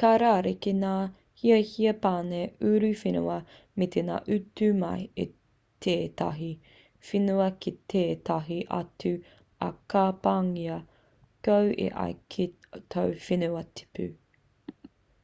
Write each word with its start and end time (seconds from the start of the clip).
ka 0.00 0.08
rerekē 0.22 0.72
ngā 0.80 0.90
hiahia 1.42 1.92
pane 2.06 2.40
uruwhenua 2.70 3.36
me 3.82 3.88
ngā 4.10 4.18
utu 4.36 4.68
mai 4.82 5.06
i 5.26 5.26
tētahi 5.88 6.50
whenua 7.12 7.48
ki 7.64 7.74
tētahi 7.94 8.60
atu 8.82 9.14
ā 9.70 9.72
ka 9.96 10.04
pāngia 10.30 10.78
koe 11.52 11.74
e 11.88 11.90
ai 12.06 12.14
ki 12.38 12.50
tō 12.94 13.10
whenua 13.26 13.68
tipu 13.82 14.10